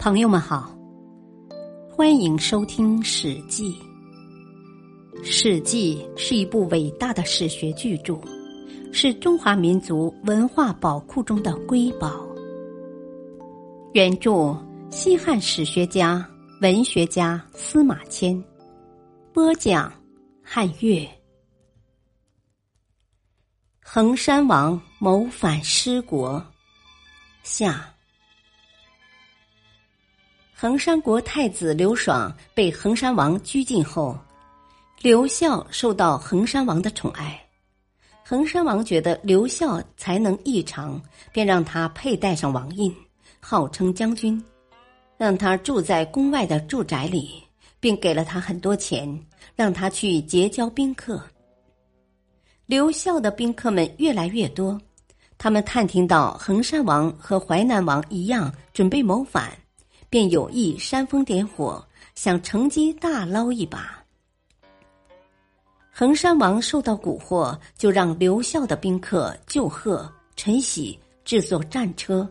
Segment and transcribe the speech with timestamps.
[0.00, 0.74] 朋友们好，
[1.92, 3.74] 欢迎收听《史记》。
[5.22, 8.18] 《史记》是一部伟大的史学巨著，
[8.94, 12.26] 是中华民族文化宝库中的瑰宝。
[13.92, 14.56] 原著：
[14.90, 16.26] 西汉史学家、
[16.62, 18.42] 文学家司马迁。
[19.34, 19.92] 播讲：
[20.42, 21.06] 汉乐。
[23.82, 26.42] 衡山王谋反失国，
[27.42, 27.84] 下。
[30.60, 34.14] 衡山国太子刘爽被衡山王拘禁后，
[35.00, 37.42] 刘孝受到衡山王的宠爱。
[38.22, 41.00] 衡山王觉得刘孝才能异常，
[41.32, 42.94] 便让他佩戴上王印，
[43.40, 44.44] 号称将军，
[45.16, 47.42] 让他住在宫外的住宅里，
[47.80, 49.18] 并给了他很多钱，
[49.56, 51.22] 让他去结交宾客。
[52.66, 54.78] 刘孝的宾客们越来越多，
[55.38, 59.50] 他们探听到衡山王和淮南王一样准备谋反。
[60.10, 61.82] 便有意煽风点火，
[62.16, 63.96] 想乘机大捞一把。
[65.92, 72.28] 衡山王受到蛊惑，就让留校的宾客旧贺、陈喜制作战车、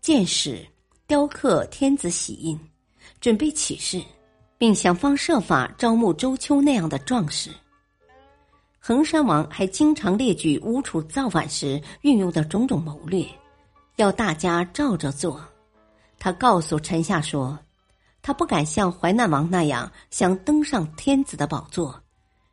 [0.00, 0.66] 箭矢，
[1.06, 2.58] 雕刻天子玺印，
[3.20, 4.02] 准备起事，
[4.58, 7.50] 并想方设法招募周丘那样的壮士。
[8.80, 13.24] 衡山王还经常列举吴楚造反时运用的种种谋略，
[13.96, 15.40] 要大家照着做。
[16.20, 17.58] 他告诉臣下说
[18.20, 21.98] ：“他不敢像淮南王那样想登上天子的宝座，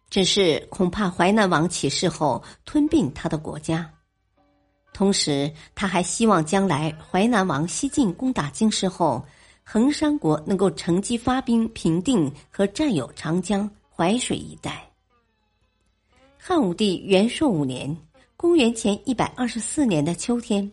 [0.09, 3.91] 只是恐怕淮南王起事后吞并他的国家。
[4.93, 9.21] 同时，他还希望将来淮南王西进攻打京师后，
[9.65, 14.89] 衡山国能够乘机发兵平定和占有长江、淮水一带。”
[16.39, 17.95] 汉武帝元朔五年
[18.37, 20.71] （公元前一百二十四年的秋天）。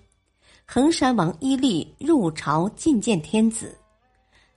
[0.66, 3.76] 衡山王伊利入朝觐见天子，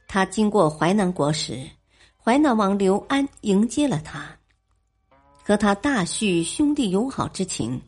[0.07, 1.69] 他经过淮南国时，
[2.17, 4.35] 淮南王刘安迎接了他，
[5.43, 7.79] 和他大叙兄弟友好之情。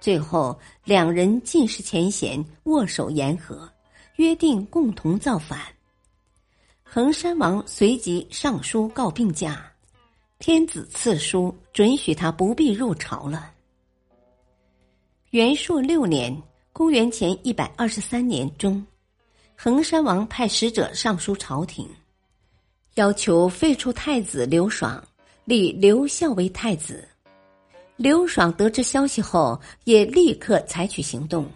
[0.00, 3.68] 最后，两人尽释前嫌，握手言和，
[4.16, 5.60] 约定共同造反。
[6.82, 9.64] 衡山王随即上书告病假，
[10.38, 13.50] 天子赐书准许他不必入朝了。
[15.30, 16.40] 元朔六年。
[16.74, 18.82] 公元前一百二十三年中，
[19.54, 21.86] 衡山王派使者上书朝廷，
[22.94, 25.02] 要求废除太子刘爽，
[25.44, 27.06] 立刘孝为太子。
[27.96, 31.46] 刘爽得知消息后，也立刻采取行动，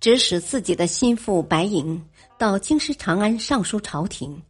[0.00, 2.00] 指使自己的心腹白银
[2.36, 4.40] 到京师长安上书朝廷，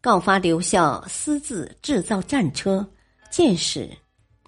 [0.00, 2.88] 告发刘孝私自制造战车、
[3.32, 3.90] 箭矢，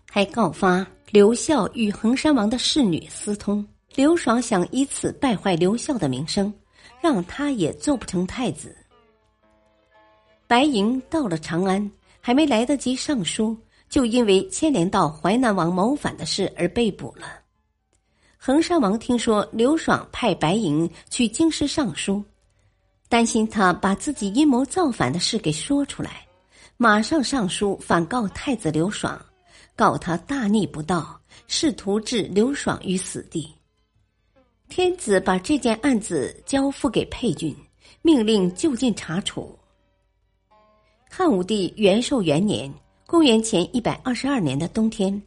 [0.08, 3.66] 还告发刘孝与衡山王的侍女私通。
[3.94, 6.52] 刘爽想以此败坏刘孝的名声，
[7.00, 8.74] 让他也做不成太子。
[10.46, 13.56] 白银到了长安，还没来得及上书，
[13.90, 17.26] 就因为牵连到淮南王谋反的事而被捕了。
[18.38, 22.24] 衡山王听说刘爽派白银去京师上书，
[23.08, 26.26] 担心他把自己阴谋造反的事给说出来，
[26.78, 29.20] 马上上书反告太子刘爽，
[29.76, 33.54] 告他大逆不道，试图置刘爽于死地。
[34.74, 37.54] 天子把这件案子交付给沛郡，
[38.00, 39.54] 命令就近查处。
[41.10, 42.72] 汉武帝元寿元年
[43.06, 45.22] （公元前一百二十二年的冬天），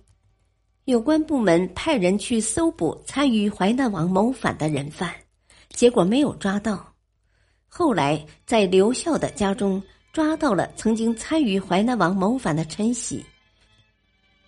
[0.85, 5.13] 有关部门派人去搜捕参与淮南王谋反的人犯，
[5.69, 6.91] 结果没有抓到。
[7.67, 9.79] 后来在刘孝的家中
[10.11, 13.23] 抓到了曾经参与淮南王谋反的陈喜，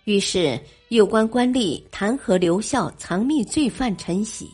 [0.06, 4.50] 于是有关官吏弹劾刘孝藏匿罪犯陈喜。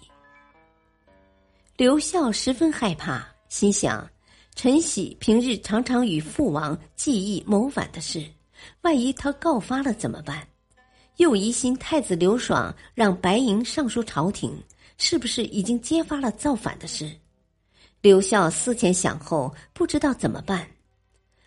[1.77, 4.09] 刘孝十分害怕，心想：
[4.55, 8.25] 陈喜平日常常与父王记忆谋反的事，
[8.83, 10.47] 万一他告发了怎么办？
[11.17, 14.57] 又疑心太子刘爽让白银上书朝廷，
[14.99, 17.11] 是不是已经揭发了造反的事？
[18.01, 20.65] 刘孝思前想后，不知道怎么办。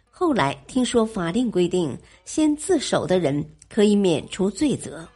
[0.09, 5.07] 后来听说法令规定，先自首的人可以免除罪责，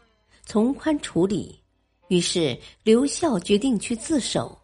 [0.45, 1.59] 从宽处理。
[2.07, 4.57] 于是刘孝决定去自首。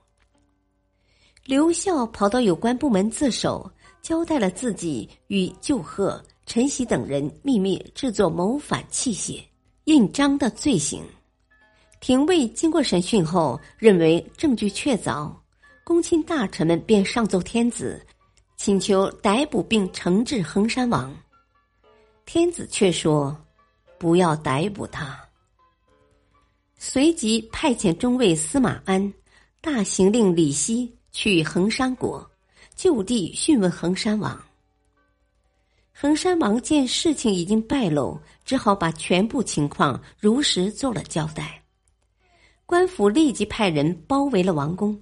[1.47, 3.71] 刘孝跑到有关部门自首，
[4.01, 9.41] 交代了自己与旧贺、陈喜等人秘密制作谋反器械、
[9.85, 11.01] 印章的罪行。
[12.01, 15.33] 廷尉经过审讯后，认为证据确凿，
[15.85, 18.05] 公卿大臣们便上奏天子，
[18.57, 21.15] 请求逮捕并惩治衡山王。
[22.25, 23.33] 天子却说
[23.97, 25.17] ：“不要逮捕他。”
[26.75, 29.13] 随即派遣中尉司马安、
[29.61, 30.93] 大行令李希。
[31.17, 32.23] 去衡山国，
[32.75, 34.39] 就地讯问衡山王。
[35.91, 41.59] 衡山王见事情已经败露，只好把全部情况如实做了交代。
[42.67, 44.95] 官府立即派人包围了王宫，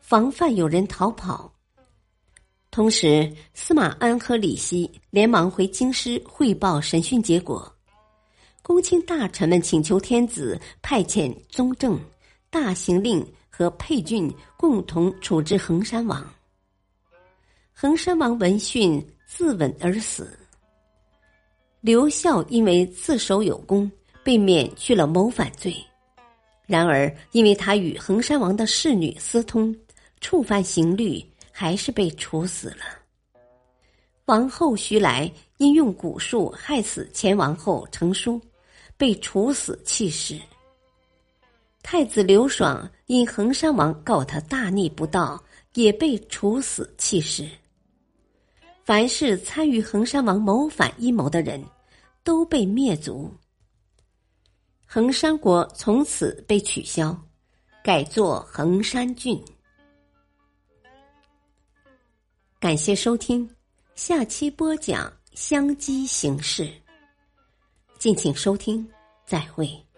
[0.00, 1.52] 防范有人逃跑。
[2.72, 7.72] 同时，司马安和李希连忙回京师汇报审讯结果。
[8.60, 11.96] 公卿大臣们请求天子派遣宗正、
[12.50, 13.24] 大行令
[13.60, 16.26] 和沛郡共同处置衡山王。
[17.74, 20.32] 衡山王闻讯自刎而死。
[21.82, 23.92] 刘孝因为自首有功，
[24.24, 25.76] 被免去了谋反罪。
[26.64, 29.76] 然而，因为他与衡山王的侍女私通，
[30.22, 31.22] 触犯刑律，
[31.52, 32.84] 还是被处死了。
[34.24, 38.40] 王后徐来因用蛊术害死前王后程淑。
[38.96, 40.38] 被处死弃尸。
[41.82, 45.42] 太子刘爽因衡山王告他大逆不道，
[45.74, 47.48] 也被处死弃尸。
[48.84, 51.64] 凡是参与衡山王谋反阴谋的人，
[52.22, 53.32] 都被灭族。
[54.86, 57.16] 衡山国从此被取消，
[57.82, 59.40] 改作衡山郡。
[62.58, 63.48] 感谢收听，
[63.94, 66.70] 下期播讲相机形式。
[67.98, 68.86] 敬请收听，
[69.24, 69.89] 再会。